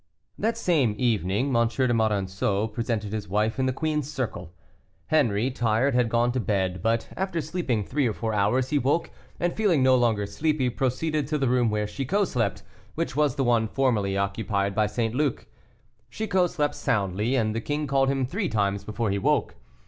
[0.39, 1.67] That same evening M.
[1.67, 4.51] de Monsoreau presented his wife in the queen's circle.
[5.11, 9.11] Henri, tired, had gone to bed, but after sleeping three or four hours, he woke,
[9.39, 12.63] and feeling no longer sleepy, proceeded to the room where Chicot slept,
[12.95, 15.13] which was the one formerly occupied by St.
[15.13, 15.45] Luc;
[16.09, 19.53] Chicot slept soundly, and the king called him three times before he woke.